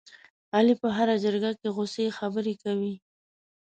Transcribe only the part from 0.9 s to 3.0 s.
هره جرګه کې غوڅې خبرې کوي.